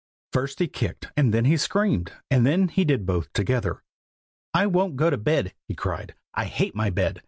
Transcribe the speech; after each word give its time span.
First 0.33 0.57
he 0.57 0.67
kicked, 0.67 1.11
and 1.15 1.31
then 1.31 1.45
he 1.45 1.57
screamed, 1.57 2.11
and 2.31 2.43
then 2.43 2.69
he 2.69 2.85
did 2.85 3.05
both 3.05 3.31
together. 3.33 3.83
'I 4.51 4.65
won't 4.65 4.95
go 4.95 5.11
to 5.11 5.17
bed!' 5.19 5.53
he 5.67 5.75
cried. 5.75 6.15
'I 6.33 6.45
hate 6.45 6.73
my 6.75 6.89
bed! 6.89 7.19